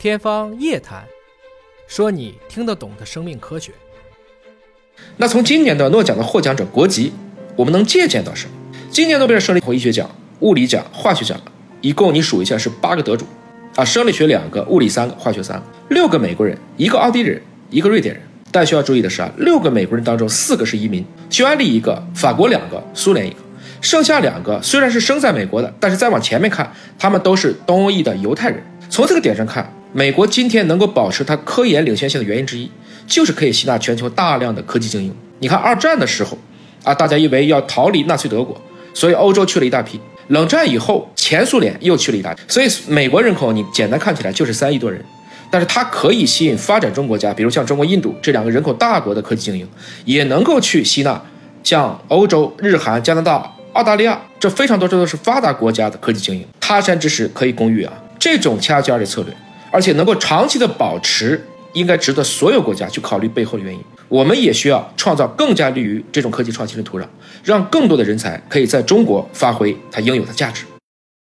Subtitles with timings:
[0.00, 1.02] 天方夜谭，
[1.86, 3.70] 说你听得懂的生命科学。
[5.18, 7.12] 那从今年的诺奖的获奖者国籍，
[7.54, 8.52] 我们能借鉴到什么？
[8.90, 11.38] 今年诺贝尔生理医学奖、物理奖、化学奖，
[11.82, 13.26] 一共你数一下是八个得主
[13.76, 18.22] 啊，生理学两个，物理三个，化学三个，六个美国人，一个奥地利人，一个瑞典人。
[18.50, 23.36] 但需要注意的是啊，六个美国人当中四个是移民，匈牙利一个，法国两个，苏联一个，
[23.82, 28.64] 剩下两个虽然是生在美国的，但是再往前面看，他们都是东欧裔的犹太人。
[28.88, 32.70] 从这个点上看，美国今天能够保持它科研领先性的原因之一，
[33.06, 35.12] 就是可以吸纳全球大量的科技精英。
[35.40, 36.38] 你看二战的时候，
[36.84, 38.60] 啊，大家以为要逃离纳粹德国，
[38.94, 40.00] 所以欧洲去了一大批。
[40.28, 42.42] 冷战以后，前苏联又去了一大批。
[42.46, 45.04] 所以美国人口你简单看起来就是三亿多人。
[45.50, 49.68] 但是它可以吸引发展中国家，比如像中国、印度这两个人口大国的科技精英，
[50.04, 51.20] 也能够去吸纳
[51.64, 56.46] 像欧洲、日韩、加拿大、澳大利亚这非常多，这都是发达国家的科技精英。
[56.60, 57.92] 他山之石可以攻玉啊！
[58.16, 59.34] 这种掐尖的策略，
[59.70, 61.40] 而且能够长期的保持，
[61.72, 63.80] 应该值得所有国家去考虑背后的原因。
[64.08, 67.04] 我们也需要创造更加利于这种科技创新的土壤，
[67.44, 70.64] 让更多的人才可以在中国发挥它应有的价值。